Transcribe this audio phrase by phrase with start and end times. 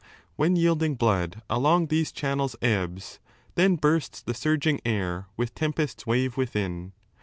[0.35, 3.19] When yielding blood along these channels ebbs,
[3.53, 6.93] Then bursts the surging air with tempest's wave Within.